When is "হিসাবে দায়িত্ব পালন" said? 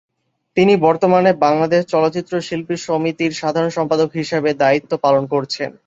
4.19-5.23